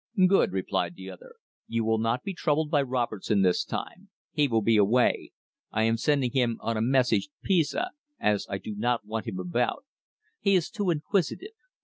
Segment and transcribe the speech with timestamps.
[0.27, 1.35] "Good," replied the other.
[1.67, 4.09] "You will not be troubled by Robertson this time.
[4.31, 5.31] He will be away.
[5.71, 9.37] I am sending him on a message to Pisa, as I do not want him
[9.37, 9.85] about;
[10.39, 11.53] he is too inquisitive.